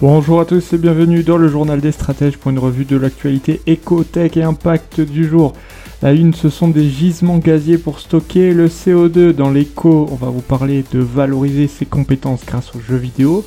Bonjour 0.00 0.40
à 0.40 0.44
tous 0.44 0.72
et 0.72 0.78
bienvenue 0.78 1.24
dans 1.24 1.38
le 1.38 1.48
journal 1.48 1.80
des 1.80 1.90
stratèges 1.90 2.36
pour 2.36 2.52
une 2.52 2.60
revue 2.60 2.84
de 2.84 2.96
l'actualité 2.96 3.60
éco-tech 3.66 4.36
et 4.36 4.44
impact 4.44 5.00
du 5.00 5.26
jour. 5.26 5.54
La 6.02 6.12
une, 6.12 6.34
ce 6.34 6.50
sont 6.50 6.68
des 6.68 6.88
gisements 6.88 7.38
gaziers 7.38 7.78
pour 7.78 7.98
stocker 7.98 8.54
le 8.54 8.68
CO2. 8.68 9.32
Dans 9.32 9.50
l'éco, 9.50 10.08
on 10.12 10.14
va 10.14 10.28
vous 10.28 10.40
parler 10.40 10.84
de 10.92 11.00
valoriser 11.00 11.66
ses 11.66 11.84
compétences 11.84 12.46
grâce 12.46 12.76
aux 12.76 12.80
jeux 12.80 12.94
vidéo. 12.94 13.44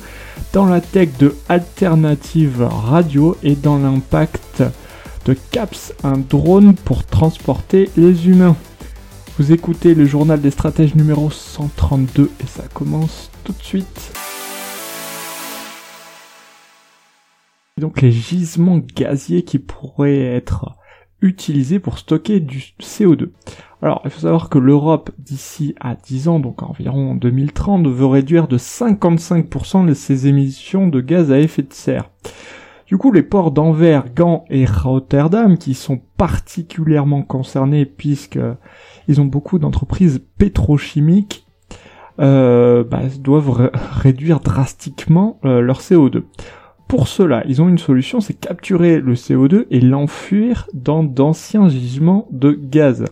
Dans 0.52 0.66
la 0.66 0.82
tech, 0.82 1.08
de 1.18 1.34
alternatives 1.48 2.68
radio. 2.68 3.34
Et 3.42 3.54
dans 3.54 3.78
l'impact, 3.78 4.62
de 5.24 5.34
CAPS, 5.52 5.94
un 6.04 6.18
drone 6.18 6.74
pour 6.74 7.06
transporter 7.06 7.88
les 7.96 8.28
humains. 8.28 8.56
Vous 9.38 9.52
écoutez 9.52 9.94
le 9.94 10.04
journal 10.04 10.38
des 10.38 10.50
stratèges 10.50 10.96
numéro 10.96 11.30
132 11.30 12.24
et 12.24 12.46
ça 12.46 12.64
commence 12.74 13.30
tout 13.42 13.52
de 13.52 13.62
suite. 13.62 14.12
Les 18.00 18.12
gisements 18.12 18.80
gaziers 18.94 19.42
qui 19.42 19.58
pourraient 19.58 20.22
être 20.22 20.76
utilisés 21.20 21.78
pour 21.78 21.98
stocker 21.98 22.40
du 22.40 22.74
CO2. 22.80 23.30
Alors, 23.80 24.02
il 24.04 24.10
faut 24.10 24.20
savoir 24.20 24.48
que 24.48 24.58
l'Europe, 24.58 25.10
d'ici 25.18 25.74
à 25.80 25.96
10 25.96 26.28
ans, 26.28 26.40
donc 26.40 26.62
environ 26.62 27.14
2030, 27.14 27.86
veut 27.88 28.06
réduire 28.06 28.46
de 28.46 28.58
55% 28.58 29.92
ses 29.94 30.26
émissions 30.26 30.86
de 30.86 31.00
gaz 31.00 31.32
à 31.32 31.40
effet 31.40 31.62
de 31.62 31.72
serre. 31.72 32.10
Du 32.86 32.98
coup, 32.98 33.10
les 33.10 33.22
ports 33.22 33.50
d'Anvers, 33.50 34.12
Gand 34.14 34.44
et 34.50 34.66
Rotterdam, 34.66 35.56
qui 35.56 35.74
sont 35.74 36.00
particulièrement 36.16 37.22
concernés 37.22 37.86
puisque 37.86 38.38
ils 39.08 39.20
ont 39.20 39.24
beaucoup 39.24 39.58
d'entreprises 39.58 40.22
pétrochimiques, 40.38 41.46
euh, 42.20 42.84
bah, 42.84 43.00
doivent 43.18 43.70
réduire 43.92 44.40
drastiquement 44.40 45.40
euh, 45.44 45.60
leur 45.60 45.80
CO2. 45.80 46.24
Pour 46.92 47.08
cela, 47.08 47.42
ils 47.48 47.62
ont 47.62 47.70
une 47.70 47.78
solution, 47.78 48.20
c'est 48.20 48.34
capturer 48.34 49.00
le 49.00 49.14
CO2 49.14 49.64
et 49.70 49.80
l'enfuir 49.80 50.68
dans 50.74 51.02
d'anciens 51.02 51.70
gisements 51.70 52.28
de 52.30 52.50
gaz. 52.52 53.06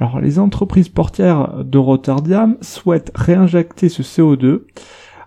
Alors 0.00 0.18
les 0.18 0.40
entreprises 0.40 0.88
portières 0.88 1.62
de 1.62 1.78
Rotterdam 1.78 2.56
souhaitent 2.60 3.12
réinjecter 3.14 3.88
ce 3.88 4.02
CO2 4.02 4.62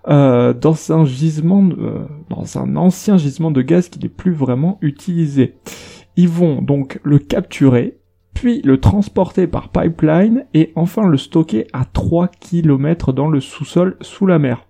euh, 0.10 0.52
dans 0.52 0.92
un 0.92 1.06
gisement, 1.06 1.64
euh, 1.80 2.00
dans 2.30 2.58
un 2.58 2.76
ancien 2.76 3.16
gisement 3.16 3.52
de 3.52 3.62
gaz 3.62 3.88
qui 3.88 4.00
n'est 4.00 4.10
plus 4.10 4.34
vraiment 4.34 4.80
utilisé. 4.82 5.56
Ils 6.18 6.28
vont 6.28 6.62
donc 6.62 7.00
le 7.04 7.20
capturer, 7.20 8.00
puis 8.34 8.62
le 8.64 8.82
transporter 8.82 9.48
par 9.48 9.70
pipeline 9.70 10.44
et 10.54 10.74
enfin 10.76 11.08
le 11.08 11.18
stocker 11.18 11.68
à 11.72 11.86
3 11.86 12.28
km 12.28 13.14
dans 13.14 13.30
le 13.30 13.40
sous-sol 13.40 13.96
sous 14.02 14.26
la 14.26 14.40
mer. 14.40 14.68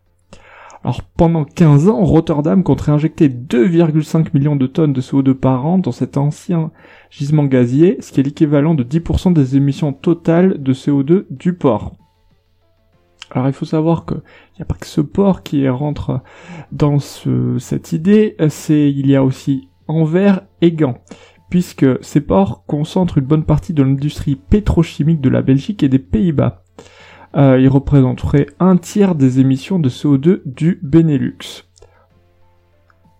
Alors 0.87 1.01
pendant 1.01 1.43
15 1.43 1.89
ans, 1.89 2.01
Rotterdam 2.05 2.63
compte 2.63 2.79
réinjecter 2.79 3.27
2,5 3.27 4.27
millions 4.33 4.55
de 4.55 4.67
tonnes 4.67 4.93
de 4.93 5.01
CO2 5.01 5.33
par 5.33 5.65
an 5.65 5.79
dans 5.79 5.91
cet 5.91 6.15
ancien 6.15 6.71
gisement 7.09 7.43
gazier, 7.43 7.97
ce 7.99 8.13
qui 8.13 8.21
est 8.21 8.23
l'équivalent 8.23 8.73
de 8.73 8.85
10% 8.85 9.33
des 9.33 9.57
émissions 9.57 9.91
totales 9.91 10.63
de 10.63 10.73
CO2 10.73 11.25
du 11.29 11.55
port. 11.55 11.97
Alors 13.31 13.47
il 13.47 13.53
faut 13.53 13.65
savoir 13.65 14.05
qu'il 14.05 14.21
n'y 14.55 14.61
a 14.61 14.65
pas 14.65 14.75
que 14.75 14.87
ce 14.87 15.01
port 15.01 15.43
qui 15.43 15.67
rentre 15.67 16.21
dans 16.71 16.99
cette 16.99 17.91
idée, 17.91 18.37
c'est 18.47 18.89
il 18.89 19.07
y 19.07 19.17
a 19.17 19.25
aussi 19.25 19.67
Anvers 19.89 20.43
et 20.61 20.71
Gand, 20.71 20.99
puisque 21.49 22.01
ces 22.01 22.21
ports 22.21 22.63
concentrent 22.65 23.17
une 23.17 23.25
bonne 23.25 23.43
partie 23.43 23.73
de 23.73 23.83
l'industrie 23.83 24.37
pétrochimique 24.37 25.19
de 25.19 25.27
la 25.27 25.41
Belgique 25.41 25.83
et 25.83 25.89
des 25.89 25.99
Pays-Bas 25.99 26.63
euh, 27.35 27.59
il 27.59 27.67
représenterait 27.67 28.47
un 28.59 28.77
tiers 28.77 29.15
des 29.15 29.39
émissions 29.39 29.79
de 29.79 29.89
CO2 29.89 30.41
du 30.45 30.79
Benelux. 30.81 31.67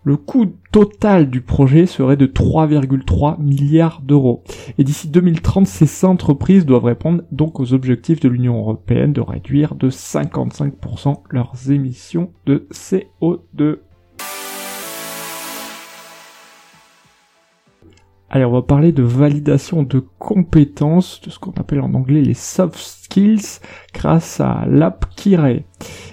Le 0.04 0.16
coût 0.16 0.46
total 0.72 1.28
du 1.28 1.42
projet 1.42 1.84
serait 1.84 2.16
de 2.16 2.26
3,3 2.26 3.38
milliards 3.42 4.00
d'euros. 4.00 4.42
Et 4.78 4.84
d'ici 4.84 5.08
2030, 5.08 5.66
ces 5.66 6.04
entreprises 6.06 6.64
doivent 6.64 6.84
répondre 6.84 7.24
donc 7.30 7.60
aux 7.60 7.74
objectifs 7.74 8.20
de 8.20 8.28
l'Union 8.28 8.58
européenne 8.58 9.12
de 9.12 9.20
réduire 9.20 9.74
de 9.74 9.90
55% 9.90 11.16
leurs 11.30 11.70
émissions 11.70 12.32
de 12.46 12.66
CO2. 12.72 13.80
Allez, 18.30 18.44
on 18.44 18.52
va 18.52 18.62
parler 18.62 18.92
de 18.92 19.02
validation 19.02 19.82
de 19.82 20.02
compétences, 20.18 21.20
de 21.22 21.30
ce 21.30 21.38
qu'on 21.38 21.52
appelle 21.52 21.80
en 21.80 21.94
anglais 21.94 22.22
les 22.22 22.34
soft 22.34 22.97
skills, 23.08 23.60
grâce 23.94 24.40
à 24.40 24.64
l'app 24.68 25.06
Kirae. 25.16 25.62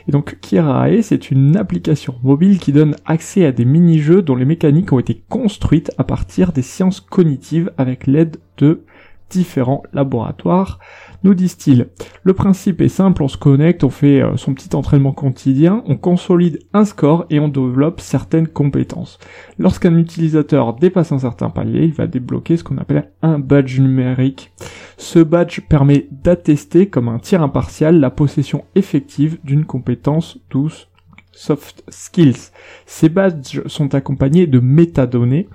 Et 0.07 0.11
donc 0.11 0.39
Kirae, 0.39 1.01
c'est 1.01 1.31
une 1.31 1.57
application 1.57 2.16
mobile 2.23 2.59
qui 2.59 2.72
donne 2.72 2.95
accès 3.06 3.45
à 3.45 3.51
des 3.51 3.66
mini-jeux 3.66 4.22
dont 4.22 4.35
les 4.35 4.45
mécaniques 4.45 4.94
ont 4.94 5.00
été 5.00 5.22
construites 5.29 5.91
à 5.97 6.03
partir 6.03 6.51
des 6.51 6.61
sciences 6.61 7.01
cognitives 7.01 7.72
avec 7.78 8.07
l'aide 8.07 8.38
de 8.57 8.85
différents 9.30 9.84
laboratoires 9.94 10.80
nous 11.24 11.34
disent-ils. 11.34 11.88
Le 12.24 12.34
principe 12.34 12.81
est 12.81 12.90
simple, 12.90 13.24
on 13.24 13.28
se 13.28 13.38
connecte, 13.38 13.84
on 13.84 13.90
fait 13.90 14.22
euh, 14.22 14.38
son 14.38 14.53
petit 14.53 14.75
entraînement 14.75 15.12
quotidien, 15.12 15.84
on 15.88 15.97
consolide 15.97 16.59
un 16.74 16.86
score 16.86 17.25
et 17.30 17.40
on 17.40 17.47
développe 17.47 18.00
certaines 18.00 18.47
compétences. 18.47 19.18
Lorsqu'un 19.58 19.97
utilisateur 19.97 20.75
dépasse 20.75 21.12
un 21.12 21.19
certain 21.19 21.50
palier, 21.50 21.86
il 21.86 21.94
va 21.94 22.08
débloquer 22.08 22.58
ce 22.58 22.63
qu'on 22.63 22.78
appelle 22.78 23.12
un 23.22 23.40
badge 23.40 23.80
numérique. 23.80 24.52
Ce 24.97 25.19
badge 25.19 25.62
permet 25.68 26.07
d'attester 26.12 26.88
comme 26.88 27.09
un 27.09 27.19
tir 27.19 27.42
impartial 27.42 28.00
la 28.00 28.12
possession 28.12 28.66
effective 28.75 29.40
d'une 29.44 29.66
compétence 29.66 30.38
douce 30.50 30.88
soft 31.36 31.84
skills. 31.90 32.52
Ces 32.86 33.09
badges 33.09 33.62
sont 33.68 33.94
accompagnés 33.94 34.47
de 34.47 34.59
métadonnées 34.59 35.50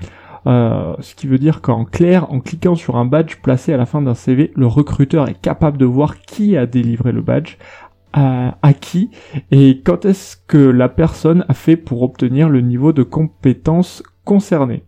euh, 0.47 0.95
ce 1.01 1.15
qui 1.15 1.27
veut 1.27 1.39
dire 1.39 1.61
qu'en 1.61 1.85
clair, 1.85 2.33
en 2.33 2.41
cliquant 2.41 2.75
sur 2.75 2.97
un 2.97 3.05
badge 3.05 3.37
placé 3.43 3.73
à 3.73 3.77
la 3.77 3.87
fin 3.87 4.03
d'un 4.03 4.15
CV, 4.15 4.53
le 4.57 4.67
recruteur 4.67 5.29
est 5.29 5.41
capable 5.41 5.79
de 5.79 5.85
voir 5.85 6.21
qui 6.21 6.57
a 6.57 6.67
délivré 6.67 7.13
le 7.13 7.23
badge, 7.23 7.57
à, 8.13 8.73
qui, 8.81 9.11
et 9.51 9.83
quand 9.85 10.05
est-ce 10.05 10.37
que 10.37 10.59
la 10.59 10.89
personne 10.89 11.45
a 11.49 11.55
fait 11.55 11.77
pour 11.77 12.03
obtenir 12.03 12.49
le 12.49 12.61
niveau 12.61 12.93
de 12.93 13.05
compétence 13.05 14.03
concerné. 14.25 14.85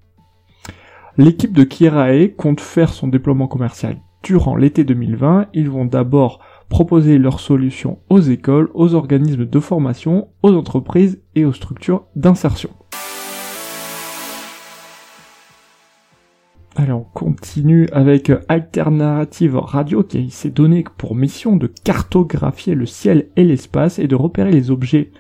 L'équipe 1.19 1.53
de 1.53 1.65
Kirae 1.65 2.29
compte 2.37 2.61
faire 2.61 2.93
son 2.93 3.07
déploiement 3.07 3.47
commercial 3.47 3.99
durant 4.23 4.57
l'été 4.57 4.85
2020. 4.85 5.47
Ils 5.53 5.71
vont 5.71 5.85
d'abord 5.85 6.41
proposer 6.69 7.19
leurs 7.19 7.41
solutions 7.41 7.99
aux 8.09 8.21
écoles, 8.21 8.71
aux 8.75 8.95
organismes 8.95 9.47
de 9.47 9.61
formation, 9.61 10.29
aux 10.43 10.55
entreprises 10.55 11.23
et 11.35 11.45
aux 11.45 11.53
structures 11.53 12.07
d'insertion. 12.17 12.71
Alors 16.75 17.01
on 17.01 17.05
continue 17.13 17.87
avec 17.93 18.33
Alternative 18.49 19.57
Radio 19.57 20.03
qui 20.03 20.31
s'est 20.31 20.49
donné 20.49 20.85
pour 20.97 21.15
mission 21.15 21.57
de 21.57 21.67
cartographier 21.67 22.75
le 22.75 22.87
ciel 22.87 23.29
et 23.37 23.45
l'espace 23.45 23.99
et 23.99 24.07
de 24.07 24.15
repérer 24.15 24.51
les 24.51 24.71
objets 24.71 25.11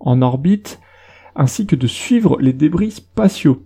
en 0.00 0.20
orbite 0.20 0.80
ainsi 1.36 1.66
que 1.66 1.76
de 1.76 1.86
suivre 1.86 2.38
les 2.40 2.52
débris 2.52 2.90
spatiaux. 2.90 3.62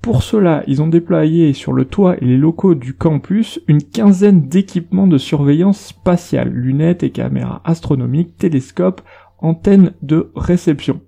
Pour 0.00 0.22
cela, 0.22 0.62
ils 0.66 0.80
ont 0.80 0.86
déployé 0.86 1.52
sur 1.52 1.74
le 1.74 1.84
toit 1.84 2.16
et 2.22 2.24
les 2.24 2.38
locaux 2.38 2.74
du 2.74 2.94
campus 2.94 3.60
une 3.68 3.82
quinzaine 3.82 4.48
d'équipements 4.48 5.08
de 5.08 5.18
surveillance 5.18 5.78
spatiale, 5.78 6.48
lunettes 6.48 7.02
et 7.02 7.10
caméras 7.10 7.60
astronomiques, 7.64 8.36
télescopes, 8.38 9.02
antennes 9.40 9.92
de 10.00 10.30
réception. 10.34 11.02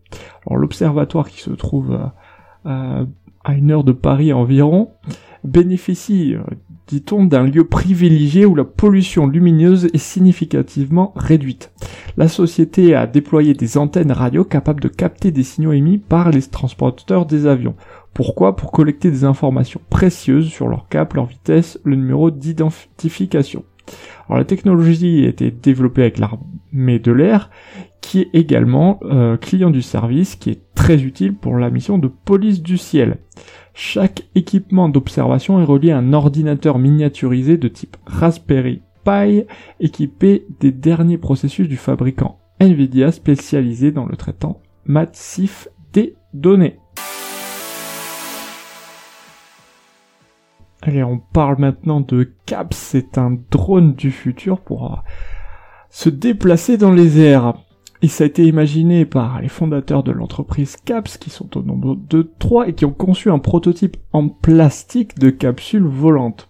Alors 0.46 0.58
l'observatoire 0.58 1.30
qui 1.30 1.40
se 1.40 1.52
trouve 1.52 1.98
euh, 2.66 3.06
à 3.44 3.54
une 3.54 3.70
heure 3.70 3.84
de 3.84 3.92
Paris 3.92 4.32
environ 4.34 4.90
bénéficie, 5.44 6.34
euh, 6.34 6.42
dit-on, 6.86 7.24
d'un 7.24 7.44
lieu 7.44 7.64
privilégié 7.64 8.46
où 8.46 8.54
la 8.54 8.64
pollution 8.64 9.26
lumineuse 9.26 9.86
est 9.86 9.98
significativement 9.98 11.12
réduite. 11.16 11.72
La 12.16 12.28
société 12.28 12.94
a 12.94 13.06
déployé 13.06 13.54
des 13.54 13.78
antennes 13.78 14.12
radio 14.12 14.44
capables 14.44 14.82
de 14.82 14.88
capter 14.88 15.30
des 15.30 15.44
signaux 15.44 15.72
émis 15.72 15.98
par 15.98 16.30
les 16.30 16.42
transporteurs 16.42 17.26
des 17.26 17.46
avions. 17.46 17.74
Pourquoi? 18.12 18.56
Pour 18.56 18.72
collecter 18.72 19.10
des 19.10 19.24
informations 19.24 19.80
précieuses 19.88 20.48
sur 20.48 20.68
leur 20.68 20.88
cap, 20.88 21.14
leur 21.14 21.26
vitesse, 21.26 21.78
le 21.84 21.96
numéro 21.96 22.30
d'identification. 22.30 23.64
Alors 24.28 24.38
la 24.38 24.44
technologie 24.44 25.24
a 25.24 25.28
été 25.28 25.50
développée 25.50 26.02
avec 26.02 26.18
l'armée 26.18 26.98
de 26.98 27.12
l'air, 27.12 27.50
qui 28.00 28.20
est 28.20 28.30
également 28.32 29.00
euh, 29.02 29.36
client 29.36 29.70
du 29.70 29.82
service, 29.82 30.36
qui 30.36 30.50
est 30.50 30.60
très 30.74 31.02
utile 31.02 31.34
pour 31.34 31.56
la 31.56 31.70
mission 31.70 31.98
de 31.98 32.08
police 32.08 32.62
du 32.62 32.78
ciel. 32.78 33.18
Chaque 33.74 34.24
équipement 34.34 34.88
d'observation 34.88 35.60
est 35.60 35.64
relié 35.64 35.92
à 35.92 35.98
un 35.98 36.12
ordinateur 36.12 36.78
miniaturisé 36.78 37.56
de 37.56 37.68
type 37.68 37.96
Raspberry 38.06 38.82
Pi 39.04 39.44
équipés 39.78 40.46
des 40.60 40.72
derniers 40.72 41.18
processus 41.18 41.68
du 41.68 41.76
fabricant 41.76 42.38
Nvidia 42.60 43.10
spécialisé 43.12 43.90
dans 43.90 44.06
le 44.06 44.16
traitement 44.16 44.60
massif 44.84 45.68
des 45.92 46.14
données. 46.34 46.78
Allez, 50.82 51.02
on 51.02 51.18
parle 51.18 51.56
maintenant 51.58 52.00
de 52.00 52.32
CAPS, 52.46 52.76
c'est 52.76 53.18
un 53.18 53.36
drone 53.50 53.94
du 53.94 54.10
futur 54.10 54.60
pour 54.60 54.92
euh, 54.92 54.96
se 55.90 56.08
déplacer 56.08 56.78
dans 56.78 56.92
les 56.92 57.20
airs. 57.20 57.54
Et 58.02 58.08
ça 58.08 58.24
a 58.24 58.26
été 58.26 58.46
imaginé 58.46 59.04
par 59.04 59.42
les 59.42 59.48
fondateurs 59.48 60.02
de 60.02 60.12
l'entreprise 60.12 60.76
CAPS, 60.84 61.18
qui 61.18 61.28
sont 61.28 61.58
au 61.58 61.62
nombre 61.62 61.96
de 62.08 62.30
trois 62.38 62.68
et 62.68 62.72
qui 62.72 62.86
ont 62.86 62.92
conçu 62.92 63.30
un 63.30 63.38
prototype 63.38 63.98
en 64.12 64.28
plastique 64.28 65.18
de 65.18 65.28
capsule 65.28 65.84
volante. 65.84 66.48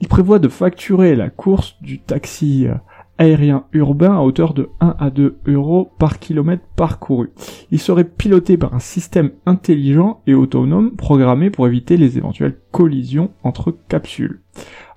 Il 0.00 0.08
prévoit 0.08 0.38
de 0.38 0.48
facturer 0.48 1.14
la 1.14 1.28
course 1.28 1.76
du 1.82 1.98
taxi 1.98 2.66
euh, 2.66 2.74
aérien 3.18 3.64
urbain 3.72 4.16
à 4.16 4.20
hauteur 4.20 4.54
de 4.54 4.70
1 4.80 4.96
à 4.98 5.10
2 5.10 5.38
euros 5.46 5.90
par 5.98 6.18
kilomètre 6.18 6.62
parcouru. 6.76 7.30
Il 7.70 7.78
serait 7.78 8.04
piloté 8.04 8.56
par 8.56 8.74
un 8.74 8.78
système 8.78 9.32
intelligent 9.44 10.20
et 10.26 10.34
autonome 10.34 10.92
programmé 10.92 11.50
pour 11.50 11.66
éviter 11.66 11.96
les 11.96 12.16
éventuelles 12.16 12.56
collisions 12.70 13.30
entre 13.42 13.76
capsules. 13.88 14.40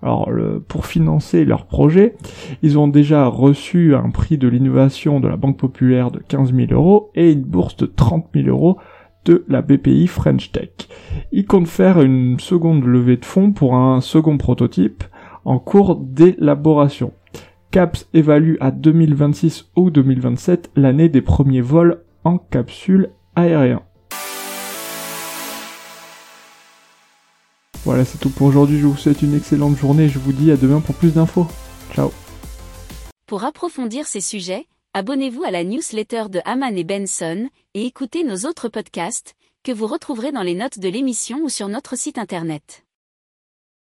Alors 0.04 0.30
pour 0.68 0.86
financer 0.86 1.46
leur 1.46 1.66
projet, 1.66 2.16
ils 2.64 2.80
ont 2.80 2.88
déjà 2.88 3.28
reçu 3.28 3.96
un 3.96 4.10
prix 4.10 4.38
de 4.38 4.48
l'innovation 4.48 5.20
de 5.20 5.28
la 5.28 5.38
Banque 5.38 5.58
Populaire 5.58 6.12
de 6.12 6.20
15 6.20 6.54
000 6.54 6.72
euros 6.72 7.12
et 7.16 7.32
une 7.32 7.44
bourse 7.44 7.76
de 7.78 7.86
30 7.86 8.28
000 8.34 8.48
euros 8.48 8.78
de 9.26 9.46
la 9.48 9.62
BPI 9.62 10.08
French 10.08 10.52
Tech. 10.52 10.72
Ils 11.32 11.46
comptent 11.46 11.68
faire 11.68 12.02
une 12.02 12.40
seconde 12.40 12.84
levée 12.86 13.18
de 13.18 13.26
fonds 13.26 13.52
pour 13.52 13.76
un 13.76 14.02
second 14.02 14.38
prototype 14.38 15.04
en 15.46 15.60
cours 15.60 15.96
d'élaboration. 15.96 17.14
CAPS 17.72 18.06
évalue 18.14 18.56
à 18.60 18.70
2026 18.72 19.72
ou 19.78 19.92
2027 19.92 20.72
l'année 20.76 21.08
des 21.08 21.22
premiers 21.22 21.62
vols 21.62 22.04
en 22.26 22.38
capsule 22.38 23.12
aérien. 23.36 23.82
Voilà, 27.86 28.04
c'est 28.04 28.18
tout 28.20 28.30
pour 28.30 28.48
aujourd'hui. 28.48 28.78
Je 28.78 28.86
vous 28.86 28.98
souhaite 28.98 29.22
une 29.22 29.34
excellente 29.34 29.78
journée 29.78 30.10
je 30.10 30.20
vous 30.20 30.34
dis 30.34 30.52
à 30.52 30.58
demain 30.58 30.82
pour 30.82 30.96
plus 30.96 31.14
d'infos. 31.14 31.48
Ciao. 31.96 32.12
Pour 33.26 33.46
approfondir 33.46 34.06
ces 34.06 34.22
sujets, 34.22 34.66
abonnez-vous 34.94 35.44
à 35.44 35.52
la 35.52 35.64
newsletter 35.64 36.26
de 36.30 36.42
Haman 36.44 36.78
et 36.78 36.84
Benson 36.84 37.48
et 37.74 37.86
écoutez 37.86 38.26
nos 38.26 38.48
autres 38.50 38.68
podcasts 38.68 39.36
que 39.64 39.72
vous 39.72 39.88
retrouverez 39.88 40.34
dans 40.34 40.44
les 40.44 40.56
notes 40.56 40.80
de 40.80 40.90
l'émission 40.90 41.40
ou 41.44 41.50
sur 41.50 41.70
notre 41.70 41.98
site 41.98 42.18
internet. 42.18 42.84